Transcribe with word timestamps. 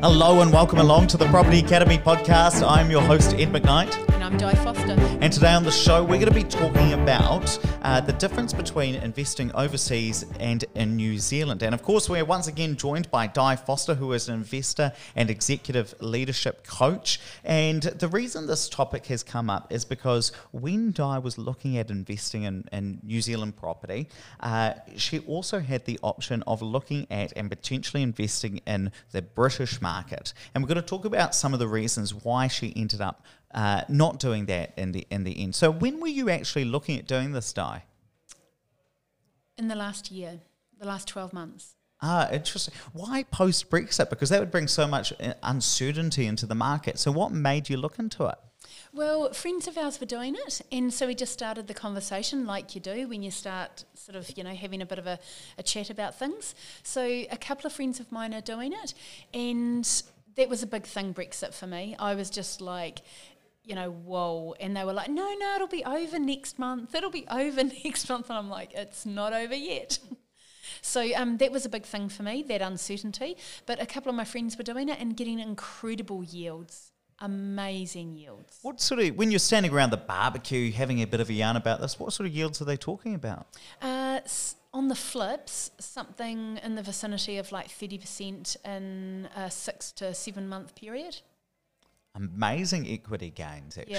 Hello 0.00 0.42
and 0.42 0.52
welcome 0.52 0.78
along 0.78 1.08
to 1.08 1.16
the 1.16 1.26
Property 1.26 1.58
Academy 1.58 1.98
podcast. 1.98 2.64
I'm 2.64 2.88
your 2.88 3.02
host, 3.02 3.34
Ed 3.34 3.48
McKnight. 3.48 3.92
And 4.14 4.22
I'm 4.22 4.36
Di 4.36 4.54
Foster. 4.54 4.92
And 5.20 5.32
today 5.32 5.52
on 5.52 5.64
the 5.64 5.72
show, 5.72 6.02
we're 6.04 6.20
going 6.20 6.26
to 6.26 6.30
be 6.30 6.44
talking 6.44 6.92
about 6.92 7.58
uh, 7.82 8.00
the 8.00 8.12
difference 8.14 8.52
between 8.52 8.94
investing 8.96 9.52
overseas 9.54 10.24
and 10.40 10.64
in 10.74 10.96
New 10.96 11.18
Zealand. 11.18 11.62
And 11.62 11.74
of 11.74 11.82
course, 11.82 12.08
we're 12.08 12.24
once 12.24 12.46
again 12.46 12.76
joined 12.76 13.10
by 13.10 13.26
Di 13.26 13.56
Foster, 13.56 13.94
who 13.94 14.12
is 14.12 14.28
an 14.28 14.34
investor 14.34 14.92
and 15.14 15.30
executive 15.30 15.94
leadership 16.00 16.66
coach. 16.66 17.20
And 17.44 17.82
the 17.82 18.08
reason 18.08 18.46
this 18.46 18.68
topic 18.68 19.06
has 19.06 19.22
come 19.22 19.48
up 19.50 19.72
is 19.72 19.84
because 19.84 20.32
when 20.52 20.92
Di 20.92 21.18
was 21.18 21.38
looking 21.38 21.78
at 21.78 21.90
investing 21.90 22.42
in, 22.42 22.64
in 22.72 23.00
New 23.02 23.20
Zealand 23.20 23.56
property, 23.56 24.08
uh, 24.40 24.74
she 24.96 25.20
also 25.20 25.60
had 25.60 25.84
the 25.84 25.98
option 26.02 26.42
of 26.46 26.62
looking 26.62 27.06
at 27.10 27.32
and 27.36 27.48
potentially 27.48 28.02
investing 28.02 28.60
in 28.66 28.92
the 29.12 29.22
British 29.22 29.80
market. 29.80 30.32
And 30.54 30.62
we're 30.62 30.68
going 30.68 30.82
to 30.82 30.88
talk 30.88 31.04
about 31.04 31.34
some 31.34 31.52
of 31.52 31.58
the 31.58 31.68
reasons 31.68 32.14
why 32.14 32.48
she 32.48 32.72
ended 32.76 33.00
up 33.00 33.24
uh, 33.54 33.82
not 33.88 34.18
doing 34.18 34.46
that 34.46 34.72
in 34.76 34.92
the 34.92 35.06
in 35.10 35.24
the 35.24 35.40
end. 35.40 35.54
So 35.54 35.70
when 35.70 36.00
were 36.00 36.08
you 36.08 36.28
actually 36.30 36.64
looking 36.64 36.98
at 36.98 37.06
doing 37.06 37.32
this, 37.32 37.52
Di? 37.52 37.77
In 39.58 39.68
the 39.68 39.74
last 39.74 40.10
year, 40.10 40.38
the 40.78 40.86
last 40.86 41.08
twelve 41.08 41.32
months. 41.32 41.74
Ah, 42.00 42.30
interesting. 42.30 42.72
Why 42.92 43.24
post 43.24 43.68
Brexit? 43.68 44.08
Because 44.08 44.28
that 44.30 44.38
would 44.38 44.52
bring 44.52 44.68
so 44.68 44.86
much 44.86 45.12
uh, 45.20 45.34
uncertainty 45.42 46.26
into 46.26 46.46
the 46.46 46.54
market. 46.54 46.98
So 46.98 47.10
what 47.10 47.32
made 47.32 47.68
you 47.68 47.76
look 47.76 47.98
into 47.98 48.26
it? 48.26 48.38
Well, 48.94 49.32
friends 49.32 49.66
of 49.66 49.76
ours 49.76 49.98
were 49.98 50.06
doing 50.06 50.36
it, 50.46 50.62
and 50.70 50.94
so 50.94 51.08
we 51.08 51.14
just 51.14 51.32
started 51.32 51.66
the 51.66 51.74
conversation 51.74 52.46
like 52.46 52.74
you 52.74 52.80
do 52.80 53.08
when 53.08 53.22
you 53.22 53.30
start 53.30 53.84
sort 53.94 54.16
of, 54.16 54.30
you 54.38 54.44
know, 54.44 54.54
having 54.54 54.80
a 54.80 54.86
bit 54.86 54.98
of 54.98 55.06
a, 55.06 55.18
a 55.58 55.62
chat 55.62 55.90
about 55.90 56.18
things. 56.18 56.54
So 56.84 57.02
a 57.02 57.36
couple 57.36 57.66
of 57.66 57.72
friends 57.72 57.98
of 58.00 58.10
mine 58.12 58.32
are 58.32 58.40
doing 58.40 58.72
it, 58.72 58.94
and 59.34 59.84
that 60.36 60.48
was 60.48 60.62
a 60.62 60.66
big 60.66 60.84
thing, 60.84 61.12
Brexit, 61.12 61.52
for 61.52 61.66
me. 61.66 61.96
I 61.98 62.14
was 62.14 62.30
just 62.30 62.60
like, 62.60 63.00
you 63.68 63.74
know, 63.74 63.90
whoa. 63.90 64.54
And 64.58 64.74
they 64.74 64.84
were 64.84 64.94
like, 64.94 65.10
no, 65.10 65.34
no, 65.38 65.54
it'll 65.56 65.68
be 65.68 65.84
over 65.84 66.18
next 66.18 66.58
month. 66.58 66.94
It'll 66.94 67.10
be 67.10 67.26
over 67.30 67.62
next 67.62 68.08
month. 68.08 68.30
And 68.30 68.38
I'm 68.38 68.48
like, 68.48 68.72
it's 68.72 69.04
not 69.04 69.32
over 69.32 69.54
yet. 69.54 69.98
so 70.80 71.06
um, 71.14 71.36
that 71.36 71.52
was 71.52 71.66
a 71.66 71.68
big 71.68 71.84
thing 71.84 72.08
for 72.08 72.22
me, 72.22 72.42
that 72.48 72.62
uncertainty. 72.62 73.36
But 73.66 73.80
a 73.80 73.86
couple 73.86 74.08
of 74.08 74.16
my 74.16 74.24
friends 74.24 74.56
were 74.56 74.64
doing 74.64 74.88
it 74.88 74.98
and 74.98 75.16
getting 75.16 75.38
incredible 75.38 76.24
yields. 76.24 76.92
Amazing 77.20 78.14
yields. 78.14 78.58
What 78.62 78.80
sort 78.80 79.00
of, 79.00 79.16
when 79.16 79.30
you're 79.30 79.40
standing 79.40 79.72
around 79.72 79.90
the 79.90 79.96
barbecue 79.96 80.72
having 80.72 81.02
a 81.02 81.06
bit 81.06 81.20
of 81.20 81.28
a 81.28 81.32
yarn 81.32 81.56
about 81.56 81.80
this, 81.80 81.98
what 81.98 82.12
sort 82.12 82.28
of 82.28 82.34
yields 82.34 82.62
are 82.62 82.64
they 82.64 82.76
talking 82.76 83.14
about? 83.14 83.48
Uh, 83.82 84.20
on 84.72 84.88
the 84.88 84.94
flips, 84.94 85.72
something 85.78 86.58
in 86.62 86.74
the 86.76 86.82
vicinity 86.82 87.36
of 87.38 87.50
like 87.50 87.68
30% 87.68 88.56
in 88.64 89.28
a 89.36 89.50
six 89.50 89.90
to 89.92 90.14
seven 90.14 90.48
month 90.48 90.74
period 90.74 91.20
amazing 92.18 92.88
equity 92.88 93.30
gains 93.30 93.78
actually. 93.78 93.94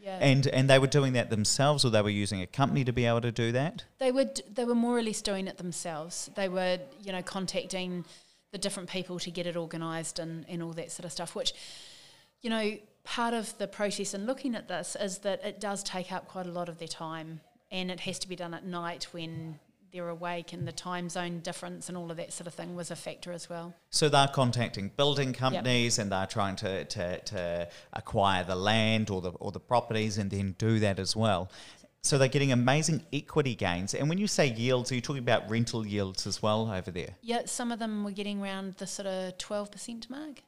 Yeah, 0.00 0.18
yeah. 0.18 0.18
And 0.20 0.46
and 0.48 0.68
they 0.68 0.78
were 0.78 0.88
doing 0.88 1.12
that 1.12 1.30
themselves, 1.30 1.84
or 1.84 1.90
they 1.90 2.02
were 2.02 2.10
using 2.10 2.42
a 2.42 2.46
company 2.46 2.84
to 2.84 2.92
be 2.92 3.04
able 3.04 3.20
to 3.20 3.32
do 3.32 3.52
that. 3.52 3.84
They 3.98 4.10
would. 4.10 4.42
They 4.52 4.64
were 4.64 4.74
more 4.74 4.98
or 4.98 5.02
less 5.02 5.22
doing 5.22 5.46
it 5.46 5.58
themselves. 5.58 6.28
They 6.34 6.48
were, 6.48 6.78
you 7.02 7.12
know, 7.12 7.22
contacting 7.22 8.04
the 8.50 8.58
different 8.58 8.90
people 8.90 9.18
to 9.20 9.30
get 9.30 9.46
it 9.46 9.56
organised 9.56 10.18
and 10.18 10.44
and 10.48 10.62
all 10.62 10.72
that 10.72 10.90
sort 10.90 11.04
of 11.04 11.12
stuff. 11.12 11.34
Which, 11.36 11.52
you 12.42 12.50
know, 12.50 12.78
part 13.04 13.32
of 13.34 13.56
the 13.58 13.68
process 13.68 14.12
in 14.12 14.26
looking 14.26 14.54
at 14.54 14.66
this 14.66 14.96
is 15.00 15.18
that 15.18 15.44
it 15.44 15.60
does 15.60 15.82
take 15.82 16.10
up 16.10 16.26
quite 16.26 16.46
a 16.46 16.52
lot 16.52 16.68
of 16.68 16.78
their 16.78 16.88
time, 16.88 17.40
and 17.70 17.90
it 17.90 18.00
has 18.00 18.18
to 18.20 18.28
be 18.28 18.34
done 18.34 18.54
at 18.54 18.64
night 18.64 19.06
when 19.12 19.60
they're 19.92 20.08
awake 20.08 20.52
and 20.52 20.66
the 20.66 20.72
time 20.72 21.08
zone 21.08 21.40
difference 21.40 21.88
and 21.88 21.98
all 21.98 22.10
of 22.10 22.16
that 22.16 22.32
sort 22.32 22.46
of 22.46 22.54
thing 22.54 22.74
was 22.74 22.90
a 22.90 22.96
factor 22.96 23.32
as 23.32 23.48
well. 23.48 23.74
So 23.90 24.08
they're 24.08 24.28
contacting 24.28 24.90
building 24.96 25.32
companies 25.32 25.98
yep. 25.98 26.04
and 26.04 26.12
they're 26.12 26.26
trying 26.26 26.56
to, 26.56 26.84
to, 26.84 27.20
to 27.20 27.68
acquire 27.92 28.42
the 28.44 28.56
land 28.56 29.10
or 29.10 29.20
the, 29.20 29.30
or 29.32 29.52
the 29.52 29.60
properties 29.60 30.18
and 30.18 30.30
then 30.30 30.54
do 30.58 30.78
that 30.80 30.98
as 30.98 31.14
well. 31.14 31.50
So 32.04 32.18
they're 32.18 32.28
getting 32.28 32.50
amazing 32.50 33.04
equity 33.12 33.54
gains. 33.54 33.94
And 33.94 34.08
when 34.08 34.18
you 34.18 34.26
say 34.26 34.48
yields, 34.48 34.90
are 34.90 34.96
you 34.96 35.00
talking 35.00 35.22
about 35.22 35.48
rental 35.48 35.86
yields 35.86 36.26
as 36.26 36.42
well 36.42 36.72
over 36.72 36.90
there? 36.90 37.10
Yeah, 37.20 37.42
some 37.44 37.70
of 37.70 37.78
them 37.78 38.02
were 38.02 38.10
getting 38.10 38.42
around 38.42 38.74
the 38.78 38.88
sort 38.88 39.06
of 39.06 39.38
12% 39.38 40.10
mark. 40.10 40.42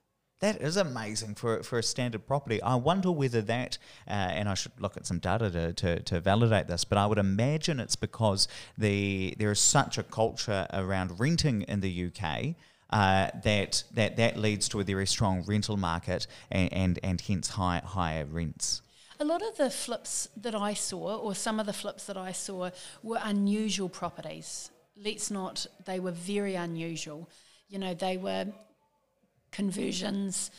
That 0.45 0.61
is 0.61 0.77
amazing 0.77 1.37
for, 1.37 1.63
for 1.63 1.79
a 1.79 1.83
standard 1.83 2.27
property. 2.27 2.61
I 2.61 2.75
wonder 2.75 3.11
whether 3.11 3.41
that, 3.41 3.79
uh, 4.07 4.11
and 4.11 4.47
I 4.47 4.53
should 4.53 4.79
look 4.79 4.95
at 4.95 5.07
some 5.07 5.19
data 5.19 5.51
to, 5.51 5.73
to, 5.73 6.01
to, 6.01 6.21
validate 6.21 6.67
this, 6.67 6.85
but 6.85 6.99
I 6.99 7.07
would 7.07 7.17
imagine 7.17 7.81
it's 7.81 7.97
because 7.97 8.47
the 8.77 9.35
there 9.39 9.51
is 9.51 9.59
such 9.59 9.97
a 9.97 10.03
culture 10.03 10.67
around 10.71 11.19
renting 11.19 11.63
in 11.63 11.81
the 11.81 12.09
UK. 12.09 12.57
Uh, 12.91 13.31
that 13.43 13.85
that 13.95 14.19
that 14.19 14.37
leads 14.37 14.69
to 14.69 14.81
a 14.81 14.85
very 14.85 15.07
strong 15.07 15.43
rental 15.47 15.79
market 15.79 16.27
and 16.51 16.71
and, 16.75 16.99
and 17.03 17.23
hence 17.23 17.49
high, 17.49 17.81
higher 17.83 18.27
rents. 18.27 18.83
A 19.21 19.25
lot 19.25 19.41
of 19.41 19.57
the 19.57 19.71
flips 19.71 20.29
that 20.37 20.55
I 20.55 20.75
saw, 20.75 21.17
or 21.17 21.35
some 21.35 21.59
of 21.59 21.65
the 21.65 21.73
flips 21.73 22.05
that 22.05 22.19
I 22.19 22.33
saw, 22.33 22.69
were 23.03 23.21
unusual 23.23 23.89
properties. 23.89 24.71
Let's 24.95 25.31
not; 25.31 25.67
they 25.87 26.01
were 26.01 26.13
very 26.13 26.55
unusual. 26.55 27.31
You 27.71 27.79
know, 27.79 27.95
they 27.95 28.19
were 28.19 28.53
conversions, 29.55 30.51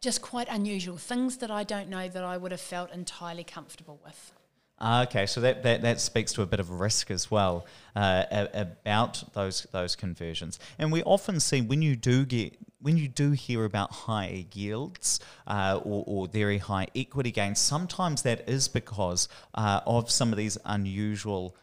just 0.00 0.22
quite 0.22 0.48
unusual 0.48 0.96
things 0.96 1.38
that 1.38 1.50
I 1.50 1.64
don't 1.64 1.88
know 1.88 2.08
that 2.08 2.24
I 2.24 2.36
would 2.36 2.52
have 2.52 2.60
felt 2.60 2.92
entirely 2.92 3.44
comfortable 3.44 4.00
with. 4.04 4.32
Ah, 4.80 5.02
okay, 5.02 5.26
so 5.26 5.40
that, 5.40 5.64
that, 5.64 5.82
that 5.82 6.00
speaks 6.00 6.32
to 6.34 6.42
a 6.42 6.46
bit 6.46 6.60
of 6.60 6.70
risk 6.70 7.10
as 7.10 7.32
well 7.32 7.66
uh, 7.96 8.46
about 8.54 9.24
those 9.34 9.66
those 9.72 9.96
conversions, 9.96 10.60
and 10.78 10.92
we 10.92 11.02
often 11.02 11.40
see 11.40 11.60
when 11.60 11.82
you 11.82 11.96
do 11.96 12.24
get 12.24 12.56
when 12.80 12.96
you 12.96 13.08
do 13.08 13.32
hear 13.32 13.64
about 13.64 13.90
high 13.90 14.46
yields 14.54 15.18
uh, 15.48 15.80
or, 15.82 16.04
or, 16.06 16.28
very 16.28 16.58
high 16.58 16.86
equity 16.94 17.32
gains, 17.32 17.58
sometimes 17.58 18.22
that 18.22 18.48
is 18.48 18.68
because 18.68 19.28
uh, 19.56 19.80
of 19.84 20.08
some 20.12 20.30
of 20.30 20.38
these 20.38 20.56
unusual 20.64 21.56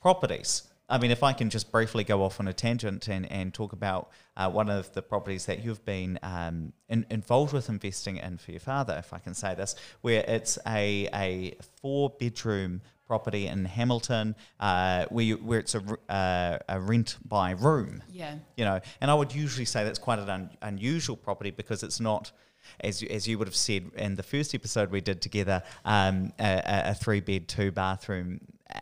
properties. 0.00 0.62
I 0.92 0.98
mean, 0.98 1.10
if 1.10 1.22
I 1.22 1.32
can 1.32 1.48
just 1.48 1.72
briefly 1.72 2.04
go 2.04 2.22
off 2.22 2.38
on 2.38 2.48
a 2.48 2.52
tangent 2.52 3.08
and, 3.08 3.24
and 3.32 3.54
talk 3.54 3.72
about 3.72 4.10
uh, 4.36 4.50
one 4.50 4.68
of 4.68 4.92
the 4.92 5.00
properties 5.00 5.46
that 5.46 5.64
you've 5.64 5.82
been 5.86 6.18
um, 6.22 6.74
in, 6.90 7.06
involved 7.08 7.54
with 7.54 7.70
investing 7.70 8.18
in 8.18 8.36
for 8.36 8.50
your 8.50 8.60
father, 8.60 8.96
if 8.98 9.14
I 9.14 9.18
can 9.18 9.32
say 9.32 9.54
this, 9.54 9.74
where 10.02 10.22
it's 10.28 10.58
a, 10.66 11.08
a 11.14 11.56
four 11.80 12.10
bedroom 12.20 12.82
property 13.06 13.46
in 13.46 13.64
Hamilton, 13.64 14.36
uh, 14.60 15.06
where 15.08 15.24
you, 15.24 15.36
where 15.36 15.60
it's 15.60 15.74
a, 15.74 15.82
uh, 16.10 16.58
a 16.68 16.78
rent 16.78 17.16
by 17.24 17.52
room. 17.52 18.02
Yeah. 18.10 18.34
You 18.58 18.66
know, 18.66 18.78
and 19.00 19.10
I 19.10 19.14
would 19.14 19.34
usually 19.34 19.64
say 19.64 19.84
that's 19.84 19.98
quite 19.98 20.18
an 20.18 20.28
un, 20.28 20.50
unusual 20.60 21.16
property 21.16 21.50
because 21.50 21.82
it's 21.82 22.00
not. 22.00 22.32
As 22.80 23.02
you, 23.02 23.08
as 23.10 23.28
you 23.28 23.38
would 23.38 23.48
have 23.48 23.56
said 23.56 23.90
in 23.96 24.16
the 24.16 24.22
first 24.22 24.54
episode 24.54 24.90
we 24.90 25.00
did 25.00 25.20
together, 25.20 25.62
um, 25.84 26.32
a, 26.38 26.62
a 26.90 26.94
three 26.94 27.20
bed, 27.20 27.48
two 27.48 27.70
bathroom 27.70 28.40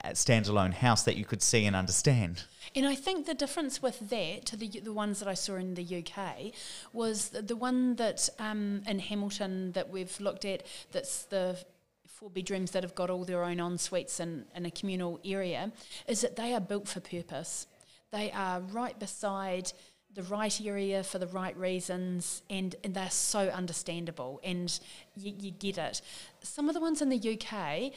standalone 0.09 0.73
house 0.73 1.03
that 1.03 1.17
you 1.17 1.25
could 1.25 1.43
see 1.43 1.67
and 1.67 1.75
understand. 1.75 2.45
And 2.75 2.87
I 2.87 2.95
think 2.95 3.27
the 3.27 3.35
difference 3.35 3.83
with 3.83 4.11
that 4.11 4.47
to 4.47 4.57
the 4.57 4.69
the 4.69 4.93
ones 4.93 5.19
that 5.19 5.29
I 5.29 5.35
saw 5.35 5.57
in 5.57 5.75
the 5.75 6.05
UK 6.05 6.53
was 6.93 7.31
the, 7.31 7.43
the 7.43 7.57
one 7.57 7.97
that 7.97 8.29
um, 8.39 8.83
in 8.87 8.99
Hamilton 8.99 9.73
that 9.73 9.91
we've 9.91 10.21
looked 10.21 10.45
at 10.45 10.65
that's 10.93 11.25
the 11.25 11.59
four 12.07 12.31
bedrooms 12.31 12.73
that 12.73 12.83
have 12.83 12.95
got 12.95 13.11
all 13.11 13.25
their 13.25 13.43
own 13.43 13.61
en 13.61 13.79
suites 13.79 14.21
in, 14.21 14.45
in 14.55 14.67
a 14.67 14.71
communal 14.71 15.19
area 15.25 15.73
is 16.07 16.21
that 16.21 16.37
they 16.37 16.53
are 16.55 16.61
built 16.61 16.87
for 16.87 17.01
purpose. 17.01 17.67
They 18.13 18.31
are 18.33 18.61
right 18.61 18.99
beside 18.99 19.73
the 20.15 20.23
right 20.25 20.61
area 20.65 21.03
for 21.05 21.19
the 21.19 21.27
right 21.29 21.57
reasons 21.57 22.43
and, 22.51 22.75
and 22.83 22.95
they're 22.95 23.11
so 23.11 23.49
understandable 23.49 24.41
and 24.43 24.81
you, 25.17 25.33
you 25.39 25.51
get 25.53 25.79
it. 25.79 26.03
Some 26.43 26.69
of 26.69 26.75
the 26.75 26.81
ones 26.81 27.01
in 27.01 27.09
the 27.09 27.39
UK 27.39 27.93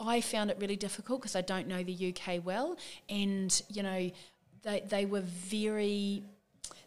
I 0.00 0.22
found 0.22 0.50
it 0.50 0.56
really 0.58 0.76
difficult 0.76 1.20
because 1.20 1.36
I 1.36 1.42
don't 1.42 1.68
know 1.68 1.82
the 1.82 2.14
UK 2.14 2.44
well, 2.44 2.76
and 3.08 3.62
you 3.68 3.82
know, 3.82 4.10
they 4.62 4.82
they 4.88 5.04
were 5.04 5.20
very. 5.20 6.24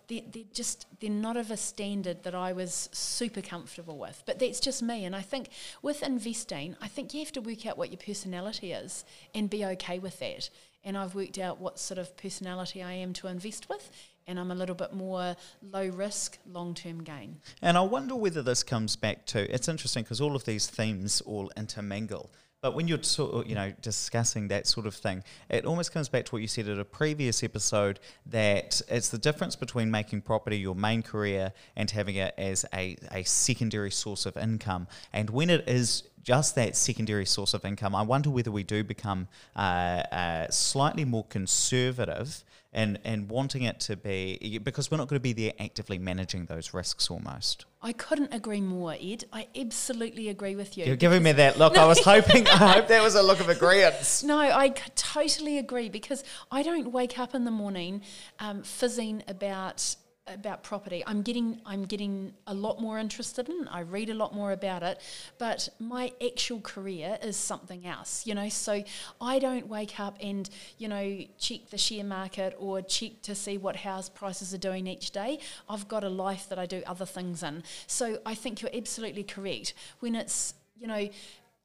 They're, 0.09 0.21
they're 0.33 0.43
just 0.51 0.85
they're 0.99 1.09
not 1.09 1.37
of 1.37 1.49
a 1.49 1.55
standard 1.55 2.23
that 2.23 2.35
I 2.35 2.51
was 2.51 2.89
super 2.91 3.41
comfortable 3.41 3.97
with 3.97 4.21
but 4.25 4.37
that's 4.37 4.59
just 4.59 4.83
me 4.83 5.05
and 5.05 5.15
I 5.15 5.21
think 5.21 5.47
with 5.81 6.03
investing 6.03 6.75
I 6.81 6.89
think 6.89 7.13
you 7.13 7.21
have 7.21 7.31
to 7.31 7.41
work 7.41 7.65
out 7.65 7.77
what 7.77 7.89
your 7.89 7.99
personality 8.05 8.73
is 8.73 9.05
and 9.33 9.49
be 9.49 9.63
okay 9.63 9.99
with 9.99 10.19
that 10.19 10.49
and 10.83 10.97
I've 10.97 11.15
worked 11.15 11.39
out 11.39 11.61
what 11.61 11.79
sort 11.79 11.99
of 11.99 12.17
personality 12.17 12.83
I 12.83 12.91
am 12.91 13.13
to 13.13 13.27
invest 13.27 13.69
with 13.69 13.89
and 14.27 14.39
I'm 14.39 14.51
a 14.51 14.55
little 14.55 14.75
bit 14.75 14.93
more 14.93 15.35
low 15.61 15.87
risk, 15.87 16.37
long 16.49 16.73
term 16.73 17.03
gain. 17.03 17.37
And 17.61 17.77
I 17.77 17.81
wonder 17.81 18.15
whether 18.15 18.41
this 18.41 18.63
comes 18.63 18.95
back 18.95 19.25
to 19.27 19.53
it's 19.53 19.67
interesting 19.67 20.03
because 20.03 20.21
all 20.21 20.35
of 20.35 20.45
these 20.45 20.67
themes 20.67 21.21
all 21.21 21.51
intermingle. 21.57 22.29
But 22.63 22.75
when 22.75 22.87
you're 22.87 22.99
of, 23.19 23.45
you 23.45 23.55
know 23.55 23.73
discussing 23.81 24.47
that 24.47 24.67
sort 24.67 24.87
of 24.87 24.95
thing, 24.95 25.21
it 25.49 25.65
almost 25.65 25.91
comes 25.91 26.07
back 26.07 26.23
to 26.25 26.31
what 26.31 26.41
you 26.41 26.47
said 26.47 26.69
at 26.69 26.79
a 26.79 26.85
previous 26.85 27.43
episode 27.43 27.99
that 28.27 28.81
it's 28.87 29.09
the 29.09 29.17
difference 29.17 29.57
between 29.57 29.91
making 29.91 30.21
property 30.21 30.57
your 30.57 30.73
main 30.73 31.03
career 31.03 31.51
and 31.75 31.91
having 31.91 32.15
it 32.15 32.33
as 32.37 32.65
a, 32.73 32.95
a 33.11 33.23
secondary 33.23 33.91
source 33.91 34.25
of 34.25 34.37
income. 34.37 34.87
And 35.11 35.29
when 35.29 35.49
it 35.49 35.67
is 35.67 36.03
just 36.23 36.55
that 36.55 36.75
secondary 36.75 37.25
source 37.25 37.53
of 37.53 37.65
income, 37.65 37.95
I 37.95 38.01
wonder 38.01 38.29
whether 38.29 38.51
we 38.51 38.63
do 38.63 38.83
become 38.83 39.27
uh, 39.55 39.59
uh, 39.59 40.49
slightly 40.49 41.05
more 41.05 41.25
conservative 41.25 42.43
and 42.73 42.99
and 43.03 43.29
wanting 43.29 43.63
it 43.63 43.79
to 43.79 43.95
be 43.95 44.59
because 44.63 44.89
we're 44.89 44.97
not 44.97 45.07
going 45.07 45.17
to 45.17 45.23
be 45.23 45.33
there 45.33 45.53
actively 45.59 45.97
managing 45.97 46.45
those 46.45 46.73
risks 46.73 47.09
almost. 47.09 47.65
I 47.81 47.93
couldn't 47.93 48.33
agree 48.33 48.61
more, 48.61 48.95
Ed. 48.99 49.25
I 49.31 49.47
absolutely 49.55 50.29
agree 50.29 50.55
with 50.55 50.77
you. 50.77 50.85
You're 50.85 50.95
giving 50.95 51.21
me 51.21 51.33
that 51.33 51.59
look. 51.59 51.77
I 51.83 51.85
was 51.85 52.03
hoping. 52.03 52.47
I 52.47 52.73
hope 52.73 52.87
that 52.87 53.03
was 53.03 53.15
a 53.15 53.21
look 53.21 53.39
of 53.39 53.49
agreement. 53.49 54.23
No, 54.25 54.39
I 54.39 54.69
totally 54.69 55.59
agree 55.59 55.89
because 55.89 56.23
I 56.51 56.63
don't 56.63 56.91
wake 56.91 57.19
up 57.19 57.35
in 57.35 57.45
the 57.45 57.51
morning 57.51 58.01
um, 58.39 58.63
fizzing 58.63 59.23
about 59.27 59.95
about 60.27 60.63
property. 60.63 61.03
I'm 61.05 61.21
getting 61.21 61.59
I'm 61.65 61.83
getting 61.83 62.33
a 62.47 62.53
lot 62.53 62.81
more 62.81 62.97
interested 62.97 63.49
in. 63.49 63.67
I 63.67 63.81
read 63.81 64.09
a 64.09 64.13
lot 64.13 64.33
more 64.33 64.51
about 64.51 64.83
it, 64.83 64.99
but 65.37 65.69
my 65.79 66.11
actual 66.25 66.61
career 66.61 67.17
is 67.21 67.35
something 67.35 67.85
else. 67.85 68.25
You 68.25 68.35
know, 68.35 68.49
so 68.49 68.83
I 69.19 69.39
don't 69.39 69.67
wake 69.67 69.99
up 69.99 70.17
and 70.21 70.49
you 70.77 70.87
know 70.87 71.19
check 71.37 71.69
the 71.69 71.77
share 71.77 72.03
market 72.03 72.55
or 72.57 72.81
check 72.81 73.21
to 73.23 73.35
see 73.35 73.57
what 73.57 73.77
house 73.77 74.09
prices 74.09 74.53
are 74.53 74.59
doing 74.59 74.87
each 74.87 75.11
day. 75.11 75.39
I've 75.69 75.87
got 75.87 76.03
a 76.03 76.09
life 76.09 76.47
that 76.49 76.59
I 76.59 76.65
do 76.65 76.83
other 76.85 77.05
things 77.05 77.43
in. 77.43 77.63
So 77.87 78.19
I 78.25 78.35
think 78.35 78.61
you're 78.61 78.71
absolutely 78.73 79.23
correct 79.23 79.73
when 79.99 80.15
it's 80.15 80.53
you 80.77 80.87
know. 80.87 81.09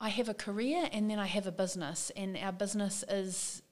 I 0.00 0.10
have 0.10 0.28
a 0.28 0.34
career 0.34 0.88
and 0.92 1.10
then 1.10 1.18
I 1.18 1.26
have 1.26 1.48
a 1.48 1.50
business, 1.50 2.12
and 2.14 2.36
our 2.36 2.52
business 2.52 3.04
is 3.08 3.62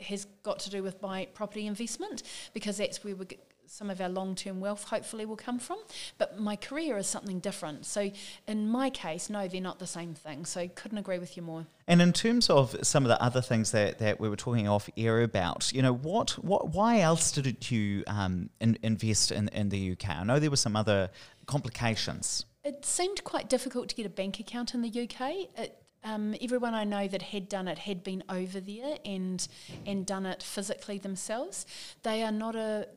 has 0.00 0.26
got 0.42 0.60
to 0.60 0.70
do 0.70 0.82
with 0.82 1.02
my 1.02 1.26
property 1.34 1.66
investment 1.66 2.22
because 2.54 2.78
that's 2.78 3.04
where 3.04 3.16
we 3.16 3.26
some 3.68 3.90
of 3.90 4.00
our 4.00 4.08
long 4.08 4.34
term 4.34 4.60
wealth 4.60 4.84
hopefully 4.84 5.26
will 5.26 5.36
come 5.36 5.58
from. 5.58 5.78
But 6.16 6.38
my 6.38 6.56
career 6.56 6.96
is 6.96 7.06
something 7.06 7.38
different. 7.38 7.84
So 7.86 8.10
in 8.46 8.68
my 8.68 8.90
case, 8.90 9.28
no, 9.28 9.46
they're 9.46 9.60
not 9.60 9.78
the 9.78 9.86
same 9.86 10.14
thing. 10.14 10.44
So 10.46 10.68
couldn't 10.68 10.98
agree 10.98 11.18
with 11.18 11.36
you 11.36 11.42
more. 11.42 11.66
And 11.86 12.02
in 12.02 12.12
terms 12.12 12.50
of 12.50 12.76
some 12.82 13.04
of 13.04 13.08
the 13.08 13.22
other 13.22 13.40
things 13.40 13.70
that, 13.72 13.98
that 13.98 14.20
we 14.20 14.28
were 14.28 14.36
talking 14.36 14.68
off 14.68 14.88
air 14.96 15.22
about, 15.22 15.70
you 15.72 15.82
know, 15.82 15.92
what, 15.92 16.32
what 16.42 16.70
why 16.70 17.00
else 17.00 17.30
did 17.32 17.70
you 17.70 18.04
um, 18.06 18.50
in, 18.60 18.78
invest 18.82 19.30
in, 19.32 19.48
in 19.48 19.68
the 19.68 19.92
UK? 19.92 20.10
I 20.10 20.24
know 20.24 20.38
there 20.38 20.50
were 20.50 20.56
some 20.56 20.76
other 20.76 21.10
complications. 21.46 22.46
It 22.64 22.84
seemed 22.84 23.24
quite 23.24 23.48
difficult 23.48 23.88
to 23.90 23.94
get 23.94 24.06
a 24.06 24.10
bank 24.10 24.40
account 24.40 24.74
in 24.74 24.82
the 24.82 24.88
UK. 24.88 25.48
It, 25.56 25.82
um, 26.04 26.34
everyone 26.40 26.74
I 26.74 26.84
know 26.84 27.08
that 27.08 27.22
had 27.22 27.48
done 27.48 27.68
it 27.68 27.78
had 27.78 28.04
been 28.04 28.22
over 28.28 28.60
there 28.60 28.98
and 29.04 29.46
and 29.84 30.06
done 30.06 30.26
it 30.26 30.42
physically 30.42 30.98
themselves. 30.98 31.66
They 32.02 32.22
are 32.22 32.32
not 32.32 32.54
a 32.54 32.88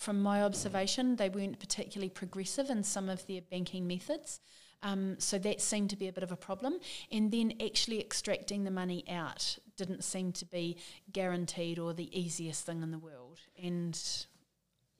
from 0.00 0.22
my 0.22 0.42
observation, 0.42 1.16
they 1.16 1.28
weren't 1.28 1.60
particularly 1.60 2.08
progressive 2.08 2.70
in 2.70 2.82
some 2.82 3.10
of 3.10 3.26
their 3.26 3.42
banking 3.42 3.86
methods. 3.86 4.40
Um, 4.82 5.16
so 5.18 5.38
that 5.38 5.60
seemed 5.60 5.90
to 5.90 5.96
be 5.96 6.08
a 6.08 6.12
bit 6.12 6.24
of 6.24 6.32
a 6.32 6.36
problem. 6.36 6.78
And 7.12 7.30
then 7.30 7.52
actually 7.62 8.00
extracting 8.00 8.64
the 8.64 8.70
money 8.70 9.04
out 9.10 9.58
didn't 9.76 10.02
seem 10.02 10.32
to 10.32 10.46
be 10.46 10.78
guaranteed 11.12 11.78
or 11.78 11.92
the 11.92 12.18
easiest 12.18 12.64
thing 12.64 12.82
in 12.82 12.92
the 12.92 12.98
world. 12.98 13.40
And 13.62 14.00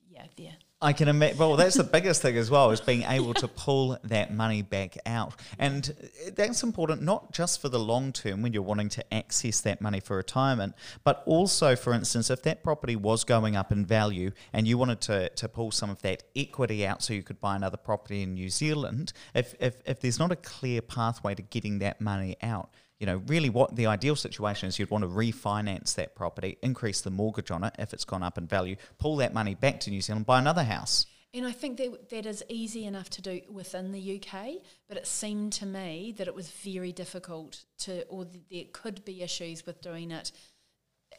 yeah, 0.07 0.27
there. 0.37 0.57
I 0.83 0.95
can 0.95 1.09
imagine. 1.09 1.37
Well, 1.37 1.57
that's 1.57 1.77
the 1.77 1.85
biggest 1.85 2.23
thing 2.23 2.39
as 2.39 2.51
well 2.51 2.71
is 2.71 2.81
being 2.81 3.03
able 3.03 3.35
to 3.35 3.49
pull 3.49 3.99
that 4.05 4.33
money 4.33 4.63
back 4.63 4.97
out, 5.05 5.35
and 5.59 5.95
that's 6.35 6.63
important 6.63 7.03
not 7.03 7.33
just 7.33 7.61
for 7.61 7.69
the 7.69 7.79
long 7.79 8.13
term 8.13 8.41
when 8.41 8.55
you're 8.55 8.63
wanting 8.63 8.89
to 8.91 9.15
access 9.15 9.61
that 9.61 9.83
money 9.83 10.01
for 10.01 10.17
retirement, 10.17 10.75
but 11.05 11.23
also, 11.27 11.77
for 11.77 11.93
instance, 11.93 12.31
if 12.31 12.43
that 12.45 12.65
property 12.65 12.97
was 12.97 13.25
going 13.25 13.57
up 13.57 13.71
in 13.71 13.85
value 13.85 14.31
and 14.55 14.67
you 14.67 14.79
wanted 14.79 15.03
to, 15.03 15.29
to 15.29 15.49
pull 15.51 15.71
some 15.71 15.91
of 15.91 16.01
that 16.01 16.23
equity 16.35 16.87
out 16.87 17.03
so 17.03 17.13
you 17.13 17.23
could 17.23 17.43
buy 17.43 17.57
another 17.57 17.77
property 17.77 18.23
in 18.23 18.33
New 18.33 18.49
Zealand, 18.49 19.13
if 19.35 19.55
if, 19.61 19.83
if 19.85 20.01
there's 20.01 20.19
not 20.19 20.33
a 20.33 20.37
clear 20.37 20.81
pathway 20.81 21.35
to 21.35 21.43
getting 21.43 21.81
that 21.81 22.01
money 22.01 22.39
out, 22.43 22.71
you 23.01 23.07
know, 23.07 23.23
really 23.27 23.49
what 23.49 23.75
the 23.77 23.87
ideal 23.87 24.15
situation 24.15 24.69
is 24.69 24.79
you'd 24.79 24.91
want 24.91 25.03
to 25.03 25.09
refinance 25.09 25.95
that 25.95 26.15
property, 26.15 26.59
increase 26.63 27.01
the 27.01 27.11
mortgage 27.11 27.51
on 27.51 27.65
it 27.65 27.75
if 27.79 27.95
it's 27.95 28.05
gone 28.05 28.23
up 28.23 28.37
in 28.37 28.47
value, 28.47 28.77
pull 28.99 29.17
that 29.17 29.33
money 29.33 29.55
back 29.55 29.81
to 29.81 29.91
New 29.91 30.03
Zealand, 30.03 30.27
buy 30.27 30.39
another 30.39 30.63
house. 30.71 31.07
And 31.33 31.47
I 31.47 31.53
think 31.53 31.77
that 31.77 32.11
that 32.11 32.27
is 32.27 32.43
easy 32.49 32.87
enough 32.87 33.09
to 33.11 33.23
do 33.23 33.41
within 33.49 33.93
the 33.93 34.21
UK, 34.21 34.55
but 34.89 34.97
it 34.97 35.07
seemed 35.07 35.53
to 35.55 35.67
me 35.67 36.13
that 36.19 36.27
it 36.27 36.35
was 36.35 36.51
very 36.51 36.91
difficult 36.91 37.65
to, 37.81 38.05
or 38.07 38.27
there 38.51 38.65
could 38.73 39.05
be 39.05 39.23
issues 39.23 39.65
with 39.65 39.81
doing 39.81 40.11
it 40.11 40.33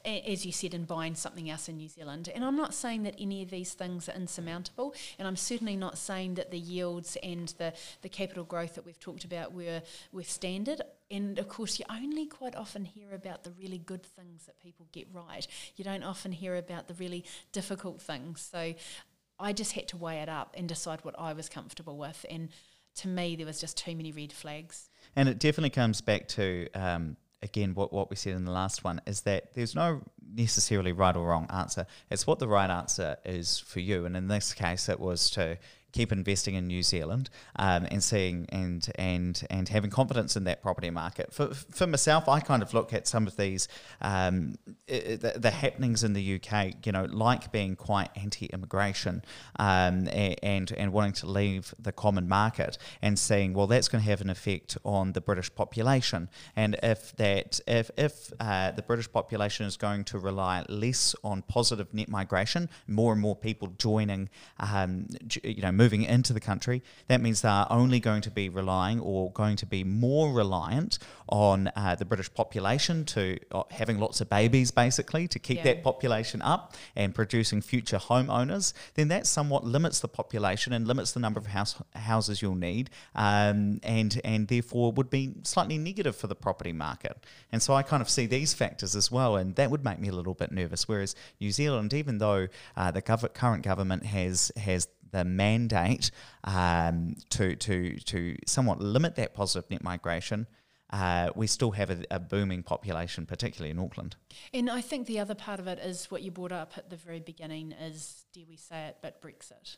as 0.05 0.45
you 0.45 0.51
said, 0.51 0.73
in 0.73 0.85
buying 0.85 1.15
something 1.15 1.49
else 1.49 1.69
in 1.69 1.77
New 1.77 1.87
Zealand. 1.87 2.29
And 2.33 2.43
I'm 2.43 2.55
not 2.55 2.73
saying 2.73 3.03
that 3.03 3.15
any 3.19 3.43
of 3.43 3.49
these 3.49 3.73
things 3.73 4.09
are 4.09 4.13
insurmountable, 4.13 4.95
and 5.19 5.27
I'm 5.27 5.35
certainly 5.35 5.75
not 5.75 5.97
saying 5.97 6.35
that 6.35 6.51
the 6.51 6.59
yields 6.59 7.17
and 7.21 7.49
the, 7.57 7.73
the 8.01 8.09
capital 8.09 8.43
growth 8.43 8.75
that 8.75 8.85
we've 8.85 8.99
talked 8.99 9.23
about 9.23 9.53
were, 9.53 9.81
were 10.11 10.23
standard. 10.23 10.81
And 11.09 11.37
of 11.37 11.47
course, 11.49 11.77
you 11.77 11.85
only 11.89 12.25
quite 12.25 12.55
often 12.55 12.85
hear 12.85 13.13
about 13.13 13.43
the 13.43 13.51
really 13.51 13.77
good 13.77 14.03
things 14.03 14.45
that 14.45 14.59
people 14.59 14.87
get 14.91 15.07
right. 15.13 15.45
You 15.75 15.83
don't 15.83 16.03
often 16.03 16.31
hear 16.31 16.55
about 16.55 16.87
the 16.87 16.93
really 16.95 17.25
difficult 17.51 18.01
things. 18.01 18.49
So 18.51 18.73
I 19.41 19.53
just 19.53 19.73
had 19.73 19.87
to 19.89 19.97
weigh 19.97 20.19
it 20.19 20.29
up 20.29 20.55
and 20.57 20.69
decide 20.69 21.03
what 21.03 21.15
I 21.19 21.33
was 21.33 21.49
comfortable 21.49 21.97
with. 21.97 22.25
And 22.29 22.49
to 22.95 23.07
me, 23.07 23.35
there 23.35 23.45
was 23.45 23.59
just 23.59 23.77
too 23.77 23.95
many 23.95 24.11
red 24.11 24.31
flags. 24.31 24.89
And 25.15 25.27
it 25.27 25.39
definitely 25.39 25.71
comes 25.71 26.01
back 26.01 26.27
to 26.29 26.67
um, 26.73 27.17
again, 27.41 27.73
what, 27.73 27.91
what 27.91 28.09
we 28.09 28.15
said 28.15 28.35
in 28.35 28.45
the 28.45 28.51
last 28.51 28.83
one 28.83 29.01
is 29.05 29.21
that 29.21 29.53
there's 29.53 29.75
no 29.75 30.01
necessarily 30.33 30.91
right 30.91 31.15
or 31.15 31.27
wrong 31.27 31.47
answer. 31.49 31.85
It's 32.09 32.27
what 32.27 32.39
the 32.39 32.47
right 32.47 32.69
answer 32.69 33.17
is 33.25 33.57
for 33.57 33.79
you. 33.79 34.05
And 34.05 34.15
in 34.15 34.27
this 34.27 34.53
case, 34.53 34.89
it 34.89 34.99
was 34.99 35.29
to 35.31 35.57
keep 35.91 36.11
investing 36.11 36.55
in 36.55 36.67
New 36.67 36.83
Zealand 36.83 37.29
um, 37.57 37.87
and 37.91 38.03
seeing 38.03 38.45
and 38.49 38.89
and 38.95 39.45
and 39.49 39.69
having 39.69 39.89
confidence 39.89 40.35
in 40.35 40.43
that 40.45 40.61
property 40.61 40.89
market. 40.89 41.33
For 41.33 41.53
for 41.53 41.87
myself, 41.87 42.27
I 42.27 42.39
kind 42.39 42.61
of 42.61 42.73
look 42.73 42.93
at 42.93 43.07
some 43.07 43.27
of 43.27 43.37
these 43.37 43.67
um, 44.01 44.55
the, 44.87 45.33
the, 45.37 45.51
happenings 45.51 46.03
in 46.03 46.13
the 46.13 46.35
UK. 46.35 46.85
You 46.85 46.91
know, 46.91 47.05
like 47.05 47.51
being 47.51 47.75
quite 47.75 48.09
anti-immigration 48.15 49.23
um, 49.59 50.07
and 50.07 50.71
and 50.71 50.93
wanting 50.93 51.13
to 51.13 51.27
leave 51.27 51.73
the 51.79 51.91
common 51.91 52.27
market 52.27 52.77
and 53.01 53.17
seeing 53.17 53.53
well 53.53 53.67
that's 53.67 53.87
going 53.87 54.03
to 54.03 54.09
have 54.09 54.21
an 54.21 54.29
effect 54.29 54.77
on 54.83 55.13
the 55.13 55.21
British 55.21 55.53
population. 55.53 56.29
And 56.55 56.77
if 56.81 57.15
that 57.17 57.59
if 57.67 57.91
if 57.97 58.31
uh, 58.39 58.71
the 58.71 58.81
British 58.81 59.11
population 59.11 59.65
is 59.65 59.77
going 59.77 60.03
to 60.05 60.19
rely 60.19 60.65
less 60.69 61.15
on 61.23 61.41
positive 61.43 61.93
net 61.93 62.09
migration, 62.09 62.69
more 62.87 63.11
and 63.13 63.21
more 63.21 63.35
people 63.35 63.69
joining, 63.77 64.29
um, 64.59 65.07
you 65.43 65.61
know 65.61 65.71
moving 65.83 66.03
into 66.03 66.31
the 66.33 66.39
country, 66.51 66.83
that 67.07 67.19
means 67.21 67.41
they 67.41 67.49
are 67.49 67.67
only 67.81 67.99
going 67.99 68.21
to 68.21 68.29
be 68.41 68.45
relying 68.49 68.99
or 68.99 69.31
going 69.31 69.55
to 69.55 69.65
be 69.65 69.83
more 69.83 70.31
reliant 70.41 70.99
on 71.27 71.57
uh, 71.75 71.95
the 71.95 72.05
British 72.05 72.31
population 72.41 73.05
to 73.05 73.23
uh, 73.51 73.63
having 73.71 73.97
lots 73.99 74.21
of 74.21 74.29
babies, 74.29 74.69
basically, 74.69 75.27
to 75.27 75.39
keep 75.39 75.57
yeah. 75.57 75.63
that 75.63 75.83
population 75.83 76.39
up 76.41 76.75
and 76.95 77.15
producing 77.15 77.61
future 77.61 77.97
homeowners, 77.97 78.73
then 78.93 79.07
that 79.07 79.25
somewhat 79.25 79.63
limits 79.63 79.99
the 80.01 80.07
population 80.07 80.73
and 80.73 80.87
limits 80.87 81.13
the 81.13 81.19
number 81.19 81.39
of 81.39 81.47
house, 81.47 81.73
houses 81.95 82.41
you'll 82.41 82.63
need, 82.71 82.89
um, 83.15 83.79
and 83.83 84.21
and 84.23 84.47
therefore 84.49 84.91
would 84.91 85.09
be 85.09 85.33
slightly 85.43 85.77
negative 85.77 86.15
for 86.15 86.27
the 86.27 86.35
property 86.35 86.73
market. 86.73 87.25
And 87.51 87.61
so 87.61 87.73
I 87.73 87.81
kind 87.81 88.01
of 88.01 88.09
see 88.09 88.27
these 88.27 88.53
factors 88.53 88.95
as 88.95 89.11
well, 89.11 89.35
and 89.35 89.55
that 89.55 89.71
would 89.71 89.83
make 89.83 89.99
me 89.99 90.09
a 90.09 90.15
little 90.19 90.35
bit 90.35 90.51
nervous. 90.51 90.87
Whereas 90.87 91.15
New 91.39 91.51
Zealand, 91.51 91.93
even 91.93 92.19
though 92.19 92.47
uh, 92.77 92.91
the 92.91 93.01
gov- 93.01 93.33
current 93.33 93.63
government 93.63 94.05
has 94.05 94.51
has 94.57 94.87
the 95.11 95.23
mandate 95.23 96.11
um, 96.43 97.15
to, 97.29 97.55
to, 97.55 97.99
to 97.99 98.35
somewhat 98.45 98.81
limit 98.81 99.15
that 99.15 99.33
positive 99.33 99.69
net 99.69 99.83
migration, 99.83 100.47
uh, 100.91 101.29
we 101.35 101.47
still 101.47 101.71
have 101.71 101.89
a, 101.89 102.03
a, 102.11 102.19
booming 102.19 102.63
population, 102.63 103.25
particularly 103.25 103.71
in 103.71 103.79
Auckland. 103.79 104.15
And 104.53 104.69
I 104.69 104.81
think 104.81 105.07
the 105.07 105.19
other 105.19 105.35
part 105.35 105.59
of 105.59 105.67
it 105.67 105.79
is 105.79 106.11
what 106.11 106.21
you 106.21 106.31
brought 106.31 106.51
up 106.51 106.73
at 106.75 106.89
the 106.89 106.97
very 106.97 107.21
beginning 107.21 107.71
is, 107.71 108.25
dare 108.33 108.43
we 108.47 108.57
say 108.57 108.87
it, 108.87 108.97
but 109.01 109.21
Brexit. 109.21 109.77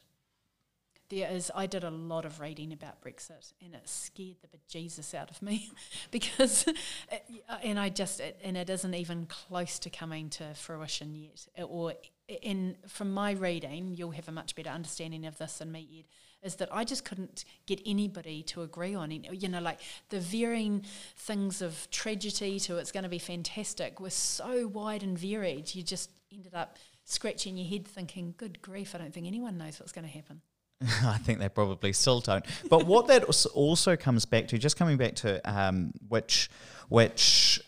There 1.13 1.29
is, 1.29 1.51
I 1.53 1.67
did 1.67 1.83
a 1.83 1.91
lot 1.91 2.25
of 2.25 2.39
reading 2.39 2.73
about 2.73 3.01
Brexit 3.01 3.53
and 3.63 3.75
it 3.75 3.87
scared 3.87 4.37
the 4.41 4.47
bejesus 4.47 5.13
out 5.13 5.29
of 5.29 5.41
me 5.43 5.69
because, 6.11 6.65
it, 7.11 7.25
and 7.63 7.79
I 7.79 7.89
just, 7.89 8.19
it, 8.19 8.39
and 8.43 8.57
it 8.57 8.67
isn't 8.69 8.95
even 8.95 9.27
close 9.27 9.77
to 9.79 9.91
coming 9.91 10.29
to 10.31 10.53
fruition 10.55 11.13
yet, 11.15 11.45
or 11.63 11.93
in 12.27 12.77
from 12.87 13.13
my 13.13 13.31
reading, 13.31 13.93
you'll 13.95 14.11
have 14.11 14.27
a 14.27 14.31
much 14.31 14.55
better 14.55 14.71
understanding 14.71 15.25
of 15.25 15.37
this 15.37 15.59
than 15.59 15.71
me, 15.71 15.87
Ed. 15.99 16.47
Is 16.47 16.55
that 16.55 16.73
I 16.73 16.83
just 16.83 17.05
couldn't 17.05 17.45
get 17.67 17.79
anybody 17.85 18.41
to 18.43 18.63
agree 18.63 18.95
on 18.95 19.11
it. 19.11 19.31
You 19.31 19.49
know, 19.49 19.61
like 19.61 19.79
the 20.09 20.19
varying 20.19 20.83
things 21.15 21.61
of 21.61 21.87
tragedy 21.91 22.59
to 22.61 22.77
it's 22.77 22.91
going 22.91 23.03
to 23.03 23.09
be 23.09 23.19
fantastic 23.19 23.99
were 23.99 24.09
so 24.09 24.67
wide 24.67 25.03
and 25.03 25.17
varied. 25.17 25.73
You 25.73 25.83
just 25.83 26.09
ended 26.33 26.53
up 26.53 26.77
scratching 27.05 27.55
your 27.55 27.69
head, 27.69 27.87
thinking, 27.87 28.33
"Good 28.35 28.61
grief! 28.61 28.93
I 28.93 28.97
don't 28.97 29.13
think 29.13 29.27
anyone 29.27 29.57
knows 29.57 29.79
what's 29.79 29.93
going 29.93 30.07
to 30.07 30.11
happen." 30.11 30.41
I 31.03 31.17
think 31.17 31.39
they 31.39 31.49
probably 31.49 31.93
still 31.93 32.19
don't. 32.19 32.45
But 32.69 32.85
what 32.85 33.07
that 33.07 33.23
also 33.53 33.95
comes 33.95 34.25
back 34.25 34.47
to, 34.49 34.57
just 34.57 34.77
coming 34.77 34.97
back 34.97 35.15
to 35.15 35.41
um, 35.49 35.93
which, 36.07 36.49
which 36.89 37.61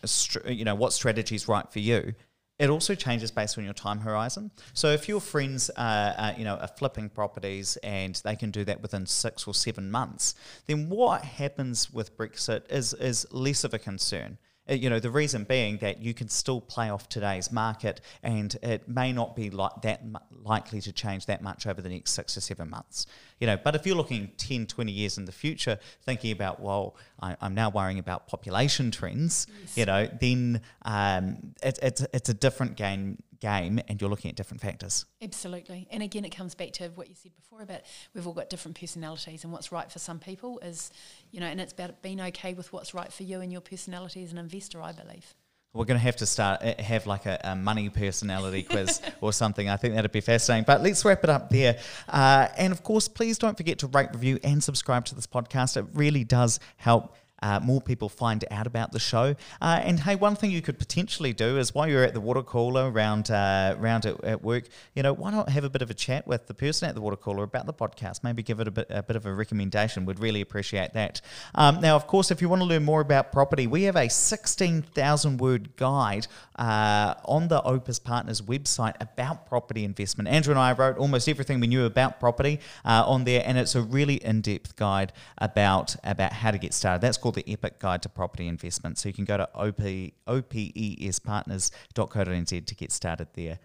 you 0.45 0.65
know, 0.65 0.75
what 0.75 0.93
strategy 0.93 1.35
is 1.35 1.47
right 1.47 1.71
for 1.71 1.79
you 1.79 2.13
It 2.59 2.69
also 2.69 2.95
changes 2.95 3.31
based 3.31 3.57
on 3.57 3.63
your 3.63 3.73
time 3.73 3.99
horizon. 3.99 4.51
So 4.73 4.89
if 4.91 5.07
your 5.07 5.21
friends, 5.21 5.69
uh, 5.77 6.13
uh, 6.17 6.33
you 6.37 6.43
know, 6.43 6.55
are 6.55 6.67
flipping 6.67 7.09
properties 7.09 7.77
and 7.77 8.15
they 8.23 8.35
can 8.35 8.51
do 8.51 8.63
that 8.65 8.81
within 8.81 9.05
six 9.05 9.47
or 9.47 9.53
seven 9.53 9.91
months, 9.91 10.35
then 10.65 10.89
what 10.89 11.23
happens 11.23 11.91
with 11.93 12.17
Brexit 12.17 12.63
is 12.71 12.93
is 12.93 13.25
less 13.31 13.63
of 13.63 13.73
a 13.73 13.79
concern. 13.79 14.37
Uh, 14.69 14.73
you 14.73 14.89
know, 14.89 14.99
the 14.99 15.09
reason 15.09 15.43
being 15.43 15.77
that 15.77 16.01
you 16.01 16.13
can 16.13 16.27
still 16.27 16.61
play 16.61 16.89
off 16.89 17.07
today's 17.09 17.51
market 17.51 18.01
and 18.23 18.55
it 18.63 18.87
may 18.87 19.11
not 19.11 19.35
be 19.35 19.49
like 19.49 19.81
that 19.83 20.01
likely 20.43 20.81
to 20.81 20.91
change 20.91 21.25
that 21.25 21.41
much 21.41 21.67
over 21.67 21.81
the 21.81 21.89
next 21.89 22.11
six 22.11 22.37
or 22.37 22.41
seven 22.41 22.69
months. 22.69 23.05
You 23.39 23.47
know, 23.47 23.57
but 23.57 23.75
if 23.75 23.85
you're 23.85 23.95
looking 23.95 24.31
10, 24.37 24.67
20 24.67 24.91
years 24.91 25.17
in 25.17 25.25
the 25.25 25.31
future, 25.31 25.77
thinking 26.03 26.31
about, 26.31 26.59
well, 26.59 26.95
I, 27.21 27.35
am 27.41 27.53
now 27.53 27.69
worrying 27.69 27.99
about 27.99 28.27
population 28.27 28.91
trends, 28.91 29.47
yes. 29.61 29.77
you 29.77 29.85
know, 29.85 30.09
then 30.19 30.61
um, 30.83 31.53
it, 31.61 31.79
it's, 31.81 32.01
it's 32.13 32.29
a 32.29 32.33
different 32.33 32.75
game 32.75 33.21
game 33.39 33.79
and 33.87 33.99
you're 33.99 34.09
looking 34.09 34.29
at 34.29 34.35
different 34.35 34.61
factors. 34.61 35.05
Absolutely. 35.21 35.87
And 35.91 36.03
again, 36.03 36.25
it 36.25 36.35
comes 36.35 36.55
back 36.55 36.71
to 36.73 36.89
what 36.89 37.09
you 37.09 37.15
said 37.15 37.35
before 37.35 37.61
about 37.61 37.81
we've 38.13 38.25
all 38.25 38.33
got 38.33 38.49
different 38.49 38.79
personalities 38.79 39.43
and 39.43 39.53
what's 39.53 39.71
right 39.71 39.91
for 39.91 39.99
some 39.99 40.19
people 40.19 40.59
is, 40.59 40.91
you 41.31 41.39
know, 41.39 41.47
and 41.47 41.59
it's 41.59 41.73
about 41.73 42.01
being 42.01 42.21
okay 42.21 42.53
with 42.53 42.71
what's 42.73 42.93
right 42.93 43.11
for 43.11 43.23
you 43.23 43.41
and 43.41 43.51
your 43.51 43.61
personality 43.61 44.23
as 44.23 44.31
an 44.31 44.37
investor, 44.37 44.81
I 44.81 44.91
believe. 44.91 45.33
We're 45.73 45.83
going 45.83 45.99
to 45.99 46.05
have 46.05 46.15
to 46.17 46.25
start 46.25 46.61
uh, 46.63 46.81
have 46.81 47.05
like 47.05 47.25
a, 47.25 47.37
a 47.43 47.55
money 47.55 47.89
personality 47.89 48.63
quiz 48.63 49.01
or 49.21 49.33
something. 49.33 49.67
I 49.67 49.75
think 49.75 49.95
that'd 49.95 50.09
be 50.09 50.21
fascinating. 50.21 50.63
But 50.65 50.81
let's 50.81 51.03
wrap 51.03 51.25
it 51.25 51.29
up 51.29 51.49
there. 51.49 51.77
Uh, 52.07 52.47
and 52.57 52.71
of 52.71 52.81
course, 52.81 53.09
please 53.09 53.37
don't 53.37 53.57
forget 53.57 53.79
to 53.79 53.87
rate, 53.87 54.07
review, 54.13 54.39
and 54.41 54.63
subscribe 54.63 55.03
to 55.05 55.15
this 55.15 55.27
podcast. 55.27 55.75
It 55.75 55.85
really 55.93 56.23
does 56.23 56.61
help 56.77 57.13
uh, 57.41 57.59
more 57.59 57.81
people 57.81 58.09
find 58.09 58.43
out 58.51 58.67
about 58.67 58.91
the 58.91 58.99
show. 58.99 59.35
Uh, 59.61 59.79
and 59.83 59.99
hey, 59.99 60.15
one 60.15 60.35
thing 60.35 60.51
you 60.51 60.61
could 60.61 60.79
potentially 60.79 61.33
do 61.33 61.57
is 61.57 61.73
while 61.73 61.87
you're 61.87 62.03
at 62.03 62.13
the 62.13 62.21
water 62.21 62.41
cooler 62.41 62.89
around 62.89 63.29
uh, 63.29 63.75
around 63.79 64.05
at, 64.05 64.23
at, 64.23 64.43
work, 64.43 64.65
you 64.93 65.03
know, 65.03 65.13
why 65.13 65.31
not 65.31 65.49
have 65.49 65.63
a 65.63 65.69
bit 65.69 65.81
of 65.81 65.89
a 65.89 65.93
chat 65.93 66.25
with 66.27 66.47
the 66.47 66.53
person 66.53 66.89
at 66.89 66.95
the 66.95 67.01
water 67.01 67.15
cooler 67.15 67.43
about 67.43 67.65
the 67.65 67.73
podcast? 67.73 68.23
Maybe 68.23 68.43
give 68.43 68.59
it 68.59 68.67
a 68.67 68.71
bit 68.71 68.87
a 68.89 69.03
bit 69.03 69.15
of 69.15 69.25
a 69.25 69.33
recommendation. 69.33 70.05
We'd 70.05 70.19
really 70.19 70.41
appreciate 70.41 70.93
that. 70.93 71.21
Um, 71.53 71.81
now, 71.81 71.95
of 71.95 72.07
course, 72.07 72.31
if 72.31 72.41
you 72.41 72.49
want 72.49 72.61
to 72.61 72.65
learn 72.65 72.83
more 72.83 73.01
about 73.01 73.31
property, 73.31 73.67
we 73.67 73.83
have 73.83 73.95
a 73.95 74.09
16,000 74.09 75.37
word 75.37 75.75
guide 75.75 76.27
uh, 76.57 77.15
on 77.25 77.47
the 77.47 77.61
Opes 77.63 77.99
Partners 77.99 78.41
website 78.41 78.95
about 79.01 79.47
property 79.47 79.83
investment. 79.83 80.27
Andrew 80.29 80.51
and 80.51 80.59
I 80.59 80.73
wrote 80.73 80.97
almost 80.97 81.27
everything 81.27 81.59
we 81.59 81.67
knew 81.67 81.85
about 81.85 82.19
property 82.19 82.59
uh, 82.85 83.03
on 83.05 83.23
there, 83.25 83.43
and 83.45 83.57
it's 83.57 83.75
a 83.75 83.81
really 83.81 84.15
in 84.15 84.41
depth 84.41 84.75
guide 84.75 85.11
about 85.37 85.95
about 86.03 86.33
how 86.33 86.51
to 86.51 86.57
get 86.57 86.73
started. 86.73 87.01
That's 87.01 87.17
called 87.25 87.33
the 87.33 87.51
Epic 87.51 87.79
Guide 87.79 88.03
to 88.03 88.09
Property 88.09 88.47
Investment. 88.47 88.99
So 88.99 89.09
you 89.09 89.13
can 89.13 89.25
go 89.25 89.35
to 89.35 89.49
OP, 89.55 89.79
opespartners.co.nz 90.27 92.65
to 92.67 92.75
get 92.75 92.91
started 92.91 93.29
there. 93.33 93.57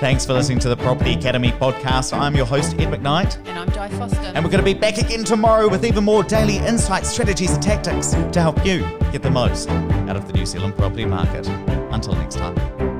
Thanks 0.00 0.26
for 0.26 0.32
listening 0.32 0.58
to 0.58 0.68
the 0.68 0.76
Property 0.76 1.12
Academy 1.12 1.52
podcast. 1.52 2.12
I'm 2.12 2.34
your 2.34 2.46
host, 2.46 2.74
Ed 2.74 2.88
McKnight. 2.88 3.36
And 3.46 3.56
I'm 3.56 3.68
Di 3.68 3.88
Foster. 3.90 4.18
And 4.18 4.44
we're 4.44 4.50
going 4.50 4.64
to 4.64 4.64
be 4.64 4.74
back 4.74 4.98
again 4.98 5.22
tomorrow 5.22 5.68
with 5.68 5.84
even 5.84 6.02
more 6.02 6.24
daily 6.24 6.56
insights, 6.56 7.08
strategies, 7.08 7.52
and 7.52 7.62
tactics 7.62 8.16
to 8.32 8.40
help 8.40 8.66
you 8.66 8.80
get 9.12 9.22
the 9.22 9.30
most 9.30 9.68
out 9.68 10.16
of 10.16 10.26
the 10.26 10.32
New 10.32 10.44
Zealand 10.44 10.76
property 10.76 11.04
market. 11.04 11.46
Until 11.46 12.16
next 12.16 12.34
time. 12.34 12.91